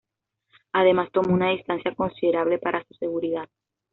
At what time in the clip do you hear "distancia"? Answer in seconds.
1.51-1.93